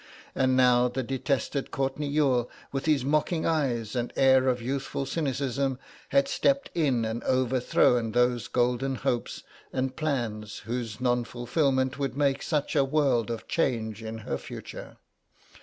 [0.33, 5.77] And now the detested Courtenay Youghal, with his mocking eyes and air of youthful cynicism,
[6.09, 12.41] had stepped in and overthrown those golden hopes and plans whose non fulfilment would make
[12.41, 14.97] such a world of change in her future.